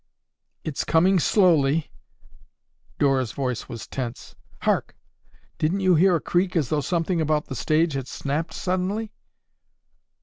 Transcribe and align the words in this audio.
"It's 0.63 0.83
coming 0.83 1.19
slowly." 1.19 1.91
Dora's 2.97 3.33
voice 3.33 3.69
was 3.69 3.85
tense. 3.85 4.33
"Hark! 4.63 4.95
Didn't 5.59 5.81
you 5.81 5.93
hear 5.93 6.15
a 6.15 6.19
creak 6.19 6.55
as 6.55 6.69
though 6.69 6.81
something 6.81 7.21
about 7.21 7.45
the 7.45 7.55
stage 7.55 7.93
had 7.93 8.07
snapped 8.07 8.55
suddenly?" 8.55 9.13